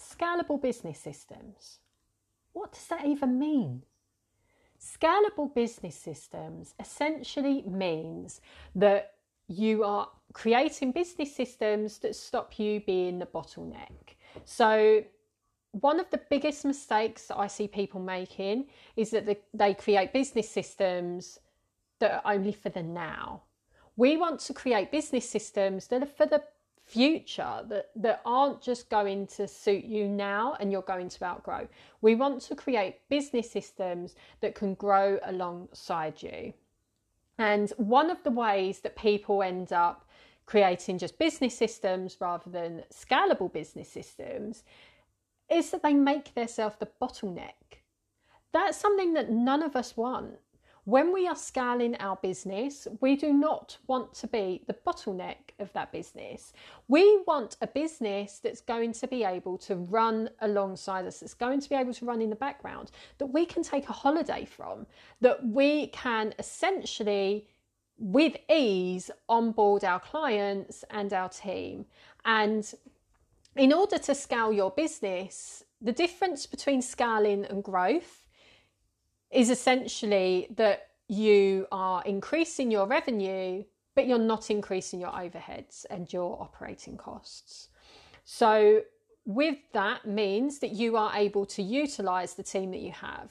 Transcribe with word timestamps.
scalable 0.00 0.60
business 0.60 0.98
systems. 0.98 1.78
What 2.52 2.72
does 2.72 2.86
that 2.88 3.04
even 3.06 3.38
mean? 3.38 3.82
Scalable 4.80 5.54
business 5.54 5.94
systems 5.94 6.74
essentially 6.80 7.62
means 7.62 8.40
that 8.74 9.14
you 9.48 9.84
are 9.84 10.08
creating 10.32 10.92
business 10.92 11.34
systems 11.34 11.98
that 11.98 12.16
stop 12.16 12.58
you 12.58 12.80
being 12.80 13.18
the 13.18 13.26
bottleneck. 13.26 14.16
So, 14.44 15.04
one 15.72 16.00
of 16.00 16.10
the 16.10 16.20
biggest 16.28 16.64
mistakes 16.64 17.26
that 17.28 17.38
I 17.38 17.46
see 17.46 17.66
people 17.66 18.00
making 18.00 18.66
is 18.96 19.10
that 19.10 19.38
they 19.54 19.74
create 19.74 20.12
business 20.12 20.50
systems 20.50 21.38
that 21.98 22.22
are 22.24 22.34
only 22.34 22.52
for 22.52 22.68
the 22.68 22.82
now. 22.82 23.42
We 23.96 24.16
want 24.16 24.40
to 24.40 24.52
create 24.52 24.90
business 24.90 25.28
systems 25.28 25.86
that 25.86 26.02
are 26.02 26.06
for 26.06 26.26
the 26.26 26.42
future 26.84 27.62
that, 27.68 27.90
that 27.96 28.20
aren't 28.24 28.60
just 28.60 28.90
going 28.90 29.26
to 29.26 29.46
suit 29.46 29.84
you 29.84 30.08
now 30.08 30.56
and 30.60 30.70
you're 30.70 30.82
going 30.82 31.08
to 31.08 31.24
outgrow. 31.24 31.66
We 32.00 32.14
want 32.14 32.42
to 32.42 32.54
create 32.54 33.08
business 33.08 33.50
systems 33.50 34.14
that 34.40 34.54
can 34.54 34.74
grow 34.74 35.18
alongside 35.24 36.22
you. 36.22 36.52
And 37.38 37.70
one 37.76 38.10
of 38.10 38.22
the 38.22 38.30
ways 38.30 38.80
that 38.80 38.96
people 38.96 39.42
end 39.42 39.72
up 39.72 40.08
creating 40.46 40.98
just 40.98 41.18
business 41.18 41.56
systems 41.56 42.16
rather 42.20 42.50
than 42.50 42.84
scalable 42.92 43.52
business 43.52 43.88
systems 43.88 44.64
is 45.50 45.70
that 45.70 45.82
they 45.82 45.94
make 45.94 46.34
themselves 46.34 46.76
the 46.78 46.88
bottleneck. 47.00 47.80
That's 48.52 48.76
something 48.76 49.14
that 49.14 49.30
none 49.30 49.62
of 49.62 49.76
us 49.76 49.96
want. 49.96 50.34
When 50.84 51.12
we 51.12 51.28
are 51.28 51.36
scaling 51.36 51.94
our 52.00 52.16
business, 52.16 52.88
we 53.00 53.14
do 53.14 53.32
not 53.32 53.78
want 53.86 54.14
to 54.14 54.26
be 54.26 54.64
the 54.66 54.74
bottleneck 54.74 55.52
of 55.60 55.72
that 55.74 55.92
business. 55.92 56.52
We 56.88 57.22
want 57.24 57.56
a 57.60 57.68
business 57.68 58.40
that's 58.42 58.60
going 58.60 58.92
to 58.94 59.06
be 59.06 59.22
able 59.22 59.58
to 59.58 59.76
run 59.76 60.28
alongside 60.40 61.06
us, 61.06 61.20
that's 61.20 61.34
going 61.34 61.60
to 61.60 61.68
be 61.68 61.76
able 61.76 61.94
to 61.94 62.04
run 62.04 62.20
in 62.20 62.30
the 62.30 62.36
background, 62.36 62.90
that 63.18 63.26
we 63.26 63.46
can 63.46 63.62
take 63.62 63.88
a 63.88 63.92
holiday 63.92 64.44
from, 64.44 64.86
that 65.20 65.46
we 65.46 65.86
can 65.88 66.34
essentially 66.40 67.46
with 67.96 68.36
ease 68.50 69.08
onboard 69.28 69.84
our 69.84 70.00
clients 70.00 70.84
and 70.90 71.12
our 71.12 71.28
team. 71.28 71.86
And 72.24 72.74
in 73.54 73.72
order 73.72 73.98
to 73.98 74.14
scale 74.16 74.52
your 74.52 74.72
business, 74.72 75.62
the 75.80 75.92
difference 75.92 76.44
between 76.46 76.82
scaling 76.82 77.44
and 77.44 77.62
growth 77.62 78.21
is 79.32 79.50
essentially 79.50 80.46
that 80.56 80.88
you 81.08 81.66
are 81.72 82.02
increasing 82.04 82.70
your 82.70 82.86
revenue, 82.86 83.64
but 83.94 84.06
you're 84.06 84.18
not 84.18 84.50
increasing 84.50 85.00
your 85.00 85.10
overheads 85.10 85.84
and 85.90 86.12
your 86.12 86.40
operating 86.40 86.96
costs. 86.96 87.68
So, 88.24 88.82
with 89.24 89.58
that 89.72 90.06
means 90.06 90.58
that 90.58 90.72
you 90.72 90.96
are 90.96 91.12
able 91.14 91.46
to 91.46 91.62
utilize 91.62 92.34
the 92.34 92.42
team 92.42 92.70
that 92.72 92.80
you 92.80 92.92
have. 92.92 93.30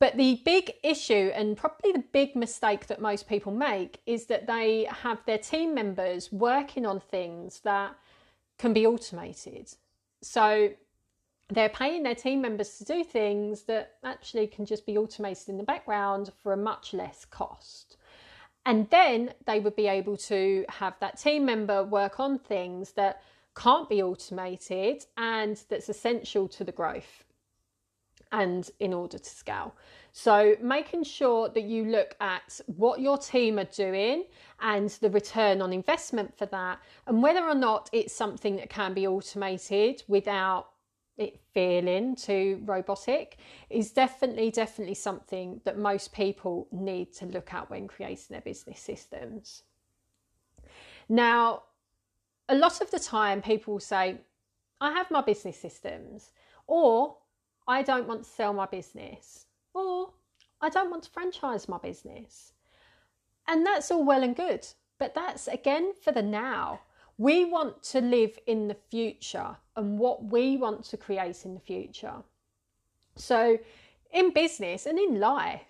But 0.00 0.16
the 0.16 0.40
big 0.44 0.72
issue, 0.82 1.30
and 1.34 1.56
probably 1.56 1.92
the 1.92 2.04
big 2.12 2.34
mistake 2.34 2.86
that 2.86 3.00
most 3.00 3.28
people 3.28 3.52
make, 3.52 4.00
is 4.06 4.26
that 4.26 4.46
they 4.46 4.88
have 4.90 5.18
their 5.26 5.38
team 5.38 5.74
members 5.74 6.32
working 6.32 6.86
on 6.86 7.00
things 7.00 7.60
that 7.60 7.94
can 8.58 8.72
be 8.72 8.86
automated. 8.86 9.72
So, 10.22 10.70
they're 11.50 11.68
paying 11.68 12.02
their 12.02 12.14
team 12.14 12.40
members 12.40 12.78
to 12.78 12.84
do 12.84 13.04
things 13.04 13.62
that 13.62 13.96
actually 14.04 14.46
can 14.46 14.64
just 14.64 14.86
be 14.86 14.96
automated 14.96 15.48
in 15.48 15.56
the 15.56 15.64
background 15.64 16.32
for 16.42 16.52
a 16.52 16.56
much 16.56 16.94
less 16.94 17.24
cost. 17.24 17.96
And 18.66 18.88
then 18.90 19.34
they 19.46 19.58
would 19.58 19.74
be 19.74 19.86
able 19.86 20.16
to 20.18 20.64
have 20.68 20.94
that 21.00 21.18
team 21.18 21.44
member 21.44 21.82
work 21.82 22.20
on 22.20 22.38
things 22.38 22.92
that 22.92 23.22
can't 23.56 23.88
be 23.88 24.02
automated 24.02 25.04
and 25.16 25.60
that's 25.68 25.88
essential 25.88 26.46
to 26.48 26.64
the 26.64 26.72
growth 26.72 27.24
and 28.32 28.70
in 28.78 28.94
order 28.94 29.18
to 29.18 29.30
scale. 29.30 29.74
So, 30.12 30.56
making 30.60 31.04
sure 31.04 31.48
that 31.48 31.62
you 31.62 31.84
look 31.84 32.16
at 32.20 32.60
what 32.66 33.00
your 33.00 33.18
team 33.18 33.58
are 33.58 33.64
doing 33.64 34.24
and 34.60 34.88
the 35.00 35.10
return 35.10 35.62
on 35.62 35.72
investment 35.72 36.36
for 36.36 36.46
that, 36.46 36.78
and 37.06 37.22
whether 37.22 37.42
or 37.44 37.54
not 37.54 37.88
it's 37.92 38.14
something 38.14 38.56
that 38.56 38.70
can 38.70 38.94
be 38.94 39.06
automated 39.06 40.02
without 40.08 40.70
it 41.20 41.38
feeling 41.52 42.16
too 42.16 42.60
robotic 42.64 43.36
is 43.68 43.92
definitely 43.92 44.50
definitely 44.50 44.94
something 44.94 45.60
that 45.64 45.78
most 45.78 46.12
people 46.12 46.66
need 46.72 47.12
to 47.12 47.26
look 47.26 47.52
at 47.52 47.68
when 47.70 47.86
creating 47.86 48.26
their 48.30 48.40
business 48.40 48.80
systems. 48.80 49.62
Now 51.08 51.64
a 52.48 52.54
lot 52.54 52.80
of 52.80 52.90
the 52.90 52.98
time 52.98 53.42
people 53.42 53.74
will 53.74 53.80
say 53.80 54.18
i 54.80 54.90
have 54.92 55.10
my 55.10 55.20
business 55.20 55.56
systems 55.56 56.32
or 56.66 57.16
i 57.68 57.80
don't 57.82 58.08
want 58.08 58.24
to 58.24 58.28
sell 58.28 58.52
my 58.52 58.66
business 58.66 59.46
or 59.72 60.10
i 60.60 60.68
don't 60.68 60.90
want 60.90 61.04
to 61.04 61.10
franchise 61.10 61.68
my 61.68 61.78
business. 61.78 62.52
And 63.46 63.66
that's 63.66 63.90
all 63.90 64.04
well 64.04 64.22
and 64.22 64.34
good 64.34 64.66
but 64.98 65.14
that's 65.14 65.48
again 65.48 65.92
for 65.94 66.12
the 66.12 66.22
now 66.22 66.80
we 67.20 67.44
want 67.44 67.82
to 67.82 68.00
live 68.00 68.38
in 68.46 68.66
the 68.66 68.76
future 68.90 69.54
and 69.76 69.98
what 69.98 70.24
we 70.24 70.56
want 70.56 70.82
to 70.82 70.96
create 70.96 71.44
in 71.44 71.52
the 71.52 71.60
future. 71.60 72.14
So, 73.14 73.58
in 74.10 74.32
business 74.32 74.86
and 74.86 74.98
in 74.98 75.20
life, 75.20 75.68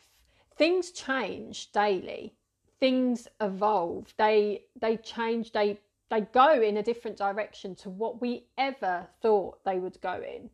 things 0.57 0.93
change 0.93 1.73
daily. 1.73 2.35
Things 2.79 3.27
evolve. 3.41 4.15
They 4.17 4.63
they 4.81 4.97
change. 4.99 5.51
They 5.51 5.81
they 6.09 6.21
go 6.21 6.63
in 6.63 6.77
a 6.77 6.85
different 6.85 7.17
direction 7.17 7.75
to 7.83 7.91
what 7.91 8.21
we 8.21 8.45
ever 8.57 9.09
thought 9.21 9.65
they 9.65 9.81
would 9.81 10.01
go 10.01 10.23
in. 10.23 10.51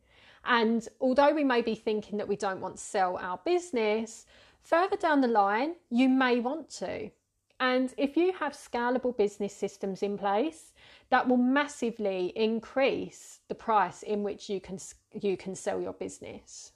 And 0.47 0.89
although 1.03 1.35
we 1.35 1.45
may 1.45 1.61
be 1.61 1.75
thinking 1.75 2.17
that 2.17 2.29
we 2.29 2.37
don't 2.37 2.63
want 2.63 2.77
to 2.77 2.83
sell 2.83 3.19
our 3.19 3.39
business, 3.45 4.25
further 4.63 4.97
down 4.97 5.21
the 5.21 5.29
line, 5.29 5.75
you 5.91 6.09
may 6.09 6.41
want 6.41 6.71
to. 6.79 7.11
And 7.59 7.95
if 7.97 8.17
you 8.17 8.33
have 8.35 8.53
scalable 8.53 9.17
business 9.17 9.55
systems 9.55 10.03
in 10.03 10.19
place, 10.19 10.73
that 11.11 11.27
will 11.27 11.39
massively 11.39 12.33
increase 12.37 13.41
the 13.49 13.55
price 13.55 14.03
in 14.03 14.23
which 14.23 14.51
you 14.51 14.61
can 14.61 14.79
you 15.13 15.37
can 15.37 15.55
sell 15.55 15.81
your 15.81 15.95
business. 15.95 16.73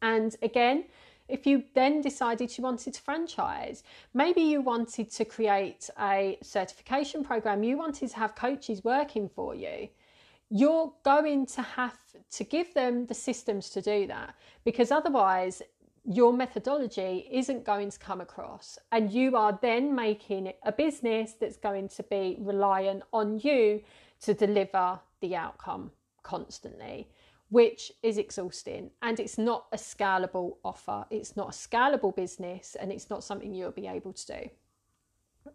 And 0.00 0.36
again, 0.42 0.84
if 1.28 1.46
you 1.46 1.64
then 1.74 2.02
decided 2.02 2.56
you 2.56 2.62
wanted 2.62 2.94
to 2.94 3.00
franchise, 3.00 3.82
maybe 4.12 4.42
you 4.42 4.60
wanted 4.60 5.10
to 5.10 5.24
create 5.24 5.88
a 5.98 6.38
certification 6.42 7.24
program, 7.24 7.62
you 7.62 7.78
wanted 7.78 8.10
to 8.10 8.16
have 8.16 8.34
coaches 8.34 8.84
working 8.84 9.28
for 9.28 9.54
you, 9.54 9.88
you're 10.50 10.92
going 11.02 11.46
to 11.46 11.62
have 11.62 11.98
to 12.30 12.44
give 12.44 12.74
them 12.74 13.06
the 13.06 13.14
systems 13.14 13.70
to 13.70 13.80
do 13.80 14.06
that 14.06 14.34
because 14.64 14.90
otherwise 14.90 15.62
your 16.04 16.32
methodology 16.32 17.26
isn't 17.32 17.64
going 17.64 17.90
to 17.90 17.98
come 17.98 18.20
across. 18.20 18.78
And 18.92 19.10
you 19.10 19.36
are 19.36 19.58
then 19.62 19.94
making 19.94 20.52
a 20.64 20.72
business 20.72 21.32
that's 21.40 21.56
going 21.56 21.88
to 21.88 22.02
be 22.04 22.36
reliant 22.40 23.02
on 23.12 23.38
you 23.40 23.82
to 24.22 24.34
deliver 24.34 25.00
the 25.20 25.34
outcome 25.34 25.90
constantly, 26.22 27.08
which 27.48 27.90
is 28.02 28.18
exhausting. 28.18 28.90
And 29.02 29.18
it's 29.18 29.38
not 29.38 29.66
a 29.72 29.76
scalable 29.76 30.56
offer, 30.64 31.06
it's 31.10 31.36
not 31.36 31.48
a 31.48 31.52
scalable 31.52 32.14
business, 32.14 32.76
and 32.78 32.92
it's 32.92 33.08
not 33.08 33.24
something 33.24 33.54
you'll 33.54 33.70
be 33.70 33.86
able 33.86 34.12
to 34.12 34.26
do. 34.26 34.50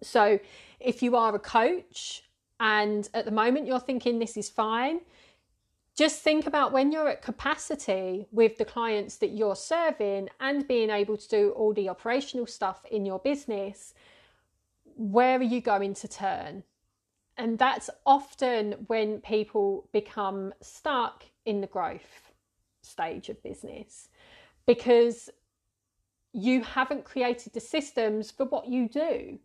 So, 0.01 0.39
if 0.79 1.01
you 1.01 1.15
are 1.15 1.33
a 1.33 1.39
coach 1.39 2.23
and 2.59 3.09
at 3.13 3.25
the 3.25 3.31
moment 3.31 3.65
you're 3.65 3.79
thinking 3.79 4.19
this 4.19 4.37
is 4.37 4.49
fine, 4.49 5.01
just 5.99 6.21
think 6.21 6.47
about 6.47 6.71
when 6.71 6.93
you're 6.93 7.09
at 7.09 7.21
capacity 7.21 8.25
with 8.31 8.57
the 8.57 8.63
clients 8.63 9.17
that 9.17 9.31
you're 9.31 9.53
serving 9.53 10.29
and 10.39 10.65
being 10.65 10.89
able 10.89 11.17
to 11.17 11.27
do 11.27 11.49
all 11.57 11.73
the 11.73 11.89
operational 11.89 12.47
stuff 12.47 12.85
in 12.89 13.05
your 13.05 13.19
business, 13.19 13.93
where 14.95 15.37
are 15.37 15.43
you 15.43 15.59
going 15.59 15.93
to 15.93 16.07
turn? 16.07 16.63
And 17.35 17.59
that's 17.59 17.89
often 18.05 18.85
when 18.87 19.19
people 19.19 19.89
become 19.91 20.53
stuck 20.61 21.25
in 21.45 21.59
the 21.59 21.67
growth 21.67 22.31
stage 22.81 23.27
of 23.27 23.43
business 23.43 24.07
because 24.65 25.29
you 26.31 26.63
haven't 26.63 27.03
created 27.03 27.51
the 27.51 27.59
systems 27.59 28.31
for 28.31 28.45
what 28.45 28.69
you 28.69 28.87
do. 28.87 29.37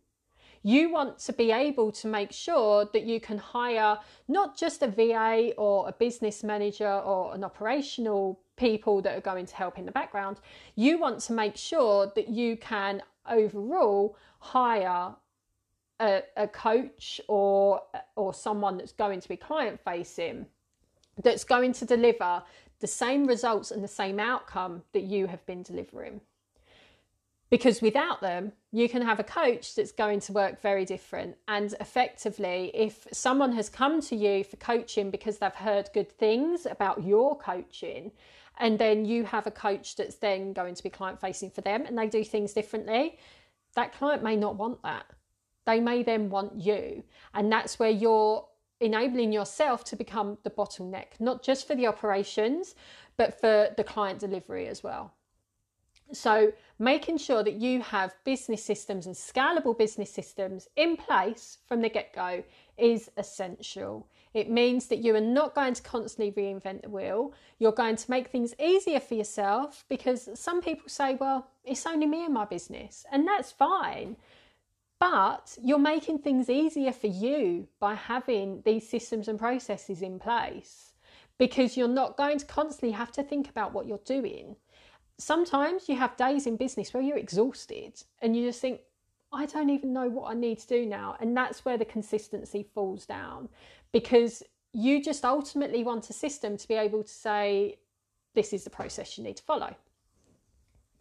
You 0.65 0.91
want 0.91 1.19
to 1.19 1.31
be 1.31 1.51
able 1.51 1.91
to 1.91 2.07
make 2.07 2.31
sure 2.31 2.89
that 2.91 3.03
you 3.03 3.19
can 3.19 3.37
hire 3.37 3.99
not 4.27 4.57
just 4.57 4.81
a 4.81 4.87
VA 4.87 5.51
or 5.57 5.87
a 5.87 5.91
business 5.91 6.43
manager 6.43 6.91
or 6.91 7.35
an 7.35 7.43
operational 7.43 8.39
people 8.57 8.99
that 9.03 9.15
are 9.15 9.21
going 9.21 9.45
to 9.45 9.55
help 9.55 9.77
in 9.77 9.85
the 9.85 9.91
background. 9.91 10.39
You 10.73 10.97
want 10.97 11.19
to 11.19 11.33
make 11.33 11.55
sure 11.55 12.11
that 12.15 12.29
you 12.29 12.57
can 12.57 13.03
overall 13.29 14.17
hire 14.39 15.13
a, 15.99 16.23
a 16.35 16.47
coach 16.47 17.21
or 17.27 17.83
or 18.15 18.33
someone 18.33 18.79
that's 18.79 18.91
going 18.91 19.19
to 19.19 19.29
be 19.29 19.37
client 19.37 19.79
facing 19.85 20.47
that's 21.21 21.43
going 21.43 21.73
to 21.73 21.85
deliver 21.85 22.41
the 22.79 22.87
same 22.87 23.27
results 23.27 23.69
and 23.69 23.83
the 23.83 23.87
same 24.01 24.19
outcome 24.19 24.81
that 24.93 25.03
you 25.03 25.27
have 25.27 25.45
been 25.45 25.61
delivering. 25.61 26.21
Because 27.49 27.81
without 27.81 28.21
them, 28.21 28.51
you 28.71 28.89
can 28.89 29.01
have 29.01 29.19
a 29.19 29.23
coach 29.23 29.75
that's 29.75 29.91
going 29.91 30.19
to 30.21 30.33
work 30.33 30.61
very 30.61 30.85
different. 30.85 31.35
And 31.47 31.73
effectively, 31.79 32.71
if 32.73 33.07
someone 33.11 33.53
has 33.53 33.69
come 33.69 34.01
to 34.01 34.15
you 34.15 34.43
for 34.43 34.57
coaching 34.57 35.11
because 35.11 35.37
they've 35.37 35.53
heard 35.53 35.89
good 35.93 36.11
things 36.11 36.65
about 36.65 37.03
your 37.03 37.37
coaching, 37.37 38.11
and 38.57 38.79
then 38.79 39.05
you 39.05 39.23
have 39.25 39.47
a 39.47 39.51
coach 39.51 39.95
that's 39.95 40.15
then 40.15 40.53
going 40.53 40.75
to 40.75 40.83
be 40.83 40.89
client 40.89 41.19
facing 41.19 41.49
for 41.49 41.61
them 41.61 41.85
and 41.85 41.97
they 41.97 42.07
do 42.07 42.23
things 42.23 42.53
differently, 42.53 43.17
that 43.75 43.93
client 43.93 44.23
may 44.23 44.35
not 44.35 44.55
want 44.55 44.81
that. 44.83 45.05
They 45.65 45.79
may 45.79 46.03
then 46.03 46.29
want 46.29 46.61
you. 46.61 47.03
And 47.33 47.51
that's 47.51 47.79
where 47.79 47.89
you're 47.89 48.47
enabling 48.79 49.33
yourself 49.33 49.83
to 49.85 49.95
become 49.95 50.37
the 50.43 50.49
bottleneck, 50.49 51.19
not 51.19 51.43
just 51.43 51.67
for 51.67 51.75
the 51.75 51.87
operations, 51.87 52.75
but 53.17 53.39
for 53.39 53.69
the 53.75 53.83
client 53.83 54.19
delivery 54.19 54.67
as 54.67 54.83
well. 54.83 55.14
So, 56.11 56.53
making 56.77 57.17
sure 57.17 57.43
that 57.43 57.55
you 57.55 57.81
have 57.81 58.15
business 58.23 58.63
systems 58.63 59.07
and 59.07 59.15
scalable 59.15 59.77
business 59.77 60.11
systems 60.13 60.67
in 60.75 60.97
place 60.97 61.57
from 61.67 61.81
the 61.81 61.89
get 61.89 62.13
go 62.13 62.43
is 62.77 63.09
essential. 63.17 64.07
It 64.33 64.49
means 64.49 64.87
that 64.87 64.99
you 64.99 65.15
are 65.15 65.21
not 65.21 65.55
going 65.55 65.73
to 65.73 65.81
constantly 65.81 66.31
reinvent 66.31 66.83
the 66.83 66.89
wheel. 66.89 67.33
You're 67.57 67.71
going 67.71 67.95
to 67.95 68.11
make 68.11 68.27
things 68.27 68.53
easier 68.59 68.99
for 68.99 69.15
yourself 69.15 69.85
because 69.87 70.29
some 70.35 70.61
people 70.61 70.89
say, 70.89 71.15
well, 71.15 71.47
it's 71.63 71.85
only 71.85 72.05
me 72.05 72.25
and 72.25 72.33
my 72.33 72.45
business, 72.45 73.05
and 73.11 73.27
that's 73.27 73.51
fine. 73.51 74.17
But 74.99 75.57
you're 75.61 75.79
making 75.79 76.19
things 76.19 76.49
easier 76.49 76.91
for 76.91 77.07
you 77.07 77.67
by 77.79 77.95
having 77.95 78.61
these 78.65 78.87
systems 78.87 79.27
and 79.27 79.39
processes 79.39 80.01
in 80.01 80.19
place 80.19 80.93
because 81.37 81.75
you're 81.75 81.87
not 81.87 82.17
going 82.17 82.37
to 82.39 82.45
constantly 82.45 82.91
have 82.91 83.11
to 83.13 83.23
think 83.23 83.49
about 83.49 83.73
what 83.73 83.87
you're 83.87 83.99
doing. 84.05 84.55
Sometimes 85.17 85.87
you 85.87 85.95
have 85.95 86.17
days 86.17 86.45
in 86.45 86.57
business 86.57 86.93
where 86.93 87.03
you're 87.03 87.17
exhausted 87.17 88.03
and 88.21 88.35
you 88.35 88.45
just 88.45 88.61
think, 88.61 88.81
I 89.31 89.45
don't 89.45 89.69
even 89.69 89.93
know 89.93 90.09
what 90.09 90.31
I 90.31 90.33
need 90.33 90.59
to 90.59 90.67
do 90.67 90.85
now. 90.85 91.15
And 91.19 91.35
that's 91.35 91.65
where 91.65 91.77
the 91.77 91.85
consistency 91.85 92.67
falls 92.73 93.05
down 93.05 93.49
because 93.91 94.43
you 94.73 95.01
just 95.01 95.23
ultimately 95.23 95.83
want 95.83 96.09
a 96.09 96.13
system 96.13 96.57
to 96.57 96.67
be 96.67 96.75
able 96.75 97.03
to 97.03 97.09
say, 97.09 97.77
this 98.33 98.51
is 98.51 98.63
the 98.65 98.69
process 98.69 99.17
you 99.17 99.23
need 99.23 99.37
to 99.37 99.43
follow 99.43 99.73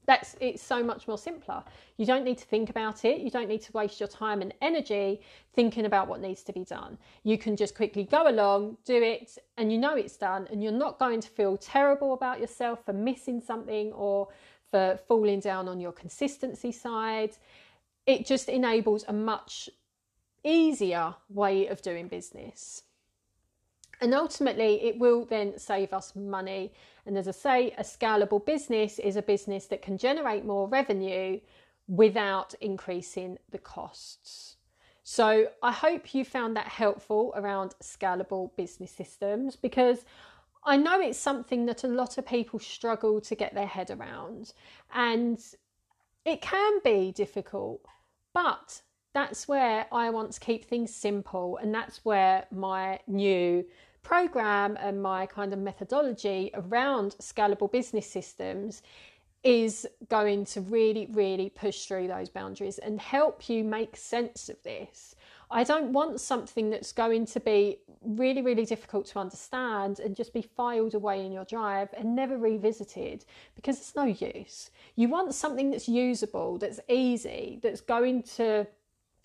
that's 0.06 0.36
it's 0.40 0.62
so 0.62 0.82
much 0.82 1.08
more 1.08 1.18
simpler. 1.18 1.62
You 1.96 2.06
don't 2.06 2.24
need 2.24 2.38
to 2.38 2.44
think 2.44 2.70
about 2.70 3.04
it. 3.04 3.20
You 3.20 3.30
don't 3.30 3.48
need 3.48 3.62
to 3.62 3.72
waste 3.72 4.00
your 4.00 4.08
time 4.08 4.42
and 4.42 4.52
energy 4.60 5.20
thinking 5.54 5.86
about 5.86 6.08
what 6.08 6.20
needs 6.20 6.42
to 6.44 6.52
be 6.52 6.64
done. 6.64 6.98
You 7.22 7.38
can 7.38 7.56
just 7.56 7.74
quickly 7.74 8.04
go 8.04 8.28
along 8.28 8.76
do 8.84 9.02
it 9.02 9.38
and 9.56 9.72
you 9.72 9.78
know 9.78 9.96
it's 9.96 10.16
done 10.16 10.46
and 10.50 10.62
you're 10.62 10.72
not 10.72 10.98
going 10.98 11.20
to 11.20 11.28
feel 11.28 11.56
terrible 11.56 12.14
about 12.14 12.40
yourself 12.40 12.84
for 12.84 12.92
missing 12.92 13.40
something 13.40 13.92
or 13.92 14.28
for 14.70 14.98
falling 15.08 15.40
down 15.40 15.68
on 15.68 15.80
your 15.80 15.92
consistency 15.92 16.72
side. 16.72 17.36
It 18.06 18.26
just 18.26 18.48
enables 18.48 19.04
a 19.08 19.12
much 19.12 19.70
easier 20.42 21.14
way 21.30 21.68
of 21.68 21.80
doing 21.80 22.08
business 22.08 22.82
and 24.00 24.14
ultimately, 24.14 24.82
it 24.84 24.98
will 24.98 25.24
then 25.24 25.58
save 25.58 25.92
us 25.92 26.14
money. 26.16 26.72
And 27.06 27.16
as 27.16 27.28
I 27.28 27.32
say, 27.32 27.74
a 27.78 27.82
scalable 27.82 28.44
business 28.44 28.98
is 28.98 29.16
a 29.16 29.22
business 29.22 29.66
that 29.66 29.82
can 29.82 29.98
generate 29.98 30.44
more 30.44 30.68
revenue 30.68 31.40
without 31.86 32.54
increasing 32.60 33.38
the 33.50 33.58
costs. 33.58 34.56
So 35.02 35.48
I 35.62 35.70
hope 35.70 36.14
you 36.14 36.24
found 36.24 36.56
that 36.56 36.66
helpful 36.66 37.32
around 37.36 37.74
scalable 37.82 38.56
business 38.56 38.90
systems 38.90 39.54
because 39.54 40.06
I 40.64 40.78
know 40.78 40.98
it's 40.98 41.18
something 41.18 41.66
that 41.66 41.84
a 41.84 41.88
lot 41.88 42.16
of 42.16 42.26
people 42.26 42.58
struggle 42.58 43.20
to 43.20 43.34
get 43.34 43.54
their 43.54 43.66
head 43.66 43.90
around. 43.90 44.54
And 44.94 45.38
it 46.24 46.40
can 46.40 46.80
be 46.82 47.12
difficult, 47.12 47.84
but 48.32 48.80
that's 49.14 49.46
where 49.48 49.86
I 49.92 50.10
want 50.10 50.32
to 50.32 50.40
keep 50.40 50.64
things 50.64 50.92
simple. 50.92 51.56
And 51.62 51.72
that's 51.72 52.04
where 52.04 52.46
my 52.50 52.98
new 53.06 53.64
program 54.02 54.76
and 54.80 55.00
my 55.02 55.24
kind 55.24 55.52
of 55.52 55.58
methodology 55.60 56.50
around 56.52 57.16
scalable 57.20 57.70
business 57.72 58.06
systems 58.06 58.82
is 59.44 59.86
going 60.08 60.44
to 60.46 60.60
really, 60.62 61.06
really 61.12 61.48
push 61.48 61.84
through 61.84 62.08
those 62.08 62.28
boundaries 62.28 62.78
and 62.78 63.00
help 63.00 63.48
you 63.48 63.62
make 63.62 63.96
sense 63.96 64.48
of 64.48 64.60
this. 64.62 65.14
I 65.50 65.62
don't 65.62 65.92
want 65.92 66.20
something 66.20 66.70
that's 66.70 66.92
going 66.92 67.26
to 67.26 67.40
be 67.40 67.78
really, 68.02 68.42
really 68.42 68.64
difficult 68.64 69.06
to 69.08 69.20
understand 69.20 70.00
and 70.00 70.16
just 70.16 70.32
be 70.32 70.42
filed 70.42 70.94
away 70.94 71.24
in 71.24 71.30
your 71.30 71.44
drive 71.44 71.90
and 71.96 72.16
never 72.16 72.36
revisited 72.36 73.24
because 73.54 73.78
it's 73.78 73.94
no 73.94 74.04
use. 74.04 74.70
You 74.96 75.08
want 75.08 75.34
something 75.34 75.70
that's 75.70 75.88
usable, 75.88 76.58
that's 76.58 76.80
easy, 76.88 77.60
that's 77.62 77.82
going 77.82 78.22
to 78.36 78.66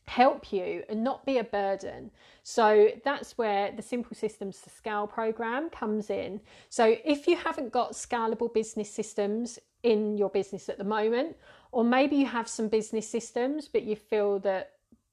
help 0.10 0.52
you 0.52 0.84
and 0.90 1.04
not 1.04 1.26
be 1.26 1.38
a 1.38 1.44
burden. 1.44 2.10
So 2.44 2.90
that's 3.06 3.38
where 3.38 3.72
the 3.72 3.84
Simple 3.84 4.16
Systems 4.16 4.60
to 4.62 4.70
Scale 4.70 5.06
program 5.06 5.70
comes 5.70 6.10
in. 6.10 6.42
So 6.70 6.98
if 7.06 7.28
you 7.28 7.38
haven't 7.38 7.72
got 7.72 7.92
scalable 7.92 8.52
business 8.52 8.92
systems 8.92 9.60
in 9.84 10.18
your 10.18 10.30
business 10.30 10.68
at 10.68 10.80
the 10.80 10.84
moment, 10.84 11.38
or 11.72 11.84
maybe 11.84 12.16
you 12.16 12.26
have 12.26 12.50
some 12.50 12.68
business 12.68 13.08
systems 13.08 13.68
but 13.68 13.84
you 13.84 13.96
feel 13.96 14.40
that 14.40 14.72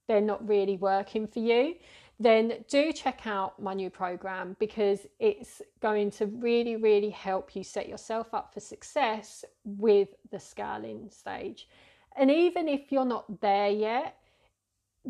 they're 0.08 0.20
not 0.32 0.48
really 0.48 0.78
working 0.78 1.26
for 1.26 1.40
you, 1.40 1.74
then 2.18 2.64
do 2.68 2.90
check 2.90 3.26
out 3.26 3.60
my 3.60 3.74
new 3.74 3.90
program 3.90 4.56
because 4.58 5.06
it's 5.18 5.60
going 5.80 6.10
to 6.10 6.24
really, 6.26 6.76
really 6.76 7.10
help 7.10 7.54
you 7.54 7.62
set 7.62 7.86
yourself 7.86 8.32
up 8.32 8.54
for 8.54 8.60
success 8.60 9.44
with 9.64 10.08
the 10.30 10.40
scaling 10.40 11.10
stage. 11.10 11.68
And 12.16 12.30
even 12.30 12.66
if 12.66 12.90
you're 12.90 13.04
not 13.04 13.42
there 13.42 13.68
yet, 13.68 14.16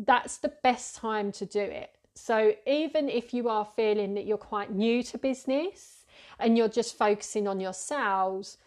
that's 0.05 0.37
the 0.37 0.53
best 0.63 0.95
time 0.95 1.31
to 1.33 1.45
do 1.45 1.59
it. 1.61 1.91
So, 2.13 2.53
even 2.65 3.09
if 3.09 3.33
you 3.33 3.47
are 3.47 3.65
feeling 3.65 4.15
that 4.15 4.25
you're 4.25 4.37
quite 4.37 4.71
new 4.71 5.03
to 5.03 5.17
business 5.17 6.05
and 6.39 6.57
you're 6.57 6.67
just 6.67 6.97
focusing 6.97 7.47
on 7.47 7.59
your 7.59 7.73
sales, 7.73 8.57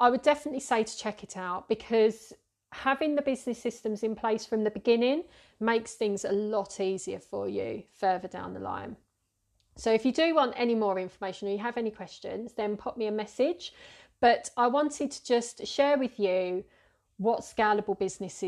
I 0.00 0.10
would 0.10 0.22
definitely 0.22 0.60
say 0.60 0.82
to 0.82 0.96
check 0.96 1.22
it 1.22 1.36
out 1.36 1.68
because 1.68 2.32
having 2.72 3.14
the 3.14 3.22
business 3.22 3.58
systems 3.58 4.02
in 4.02 4.14
place 4.14 4.44
from 4.44 4.64
the 4.64 4.70
beginning 4.70 5.24
makes 5.60 5.94
things 5.94 6.24
a 6.24 6.32
lot 6.32 6.80
easier 6.80 7.18
for 7.18 7.48
you 7.48 7.84
further 7.94 8.28
down 8.28 8.52
the 8.52 8.60
line. 8.60 8.96
So, 9.76 9.92
if 9.92 10.04
you 10.04 10.12
do 10.12 10.34
want 10.34 10.54
any 10.56 10.74
more 10.74 10.98
information 10.98 11.48
or 11.48 11.52
you 11.52 11.58
have 11.58 11.76
any 11.76 11.92
questions, 11.92 12.52
then 12.54 12.76
pop 12.76 12.96
me 12.96 13.06
a 13.06 13.12
message. 13.12 13.72
But 14.20 14.50
I 14.56 14.66
wanted 14.66 15.12
to 15.12 15.24
just 15.24 15.64
share 15.66 15.96
with 15.96 16.18
you 16.18 16.64
what 17.18 17.40
scalable 17.40 17.96
business 17.96 18.42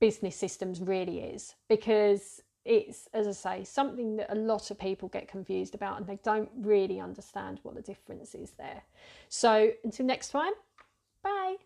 business 0.00 0.36
systems 0.36 0.80
really 0.80 1.20
is 1.20 1.54
because 1.68 2.42
it's 2.64 3.08
as 3.14 3.26
i 3.26 3.32
say 3.32 3.64
something 3.64 4.16
that 4.16 4.30
a 4.30 4.34
lot 4.34 4.70
of 4.70 4.78
people 4.78 5.08
get 5.08 5.28
confused 5.28 5.74
about 5.74 5.98
and 5.98 6.06
they 6.06 6.18
don't 6.22 6.50
really 6.58 7.00
understand 7.00 7.58
what 7.62 7.74
the 7.74 7.82
difference 7.82 8.34
is 8.34 8.50
there. 8.52 8.82
So 9.28 9.70
until 9.84 10.06
next 10.06 10.30
time 10.30 10.52
bye 11.22 11.56